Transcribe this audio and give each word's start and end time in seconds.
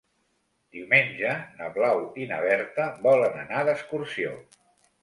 Diumenge 0.77 1.35
na 1.59 1.69
Blau 1.77 2.01
i 2.23 2.27
na 2.33 2.41
Berta 2.49 2.89
volen 3.07 3.39
anar 3.45 3.65
d'excursió. 3.71 4.39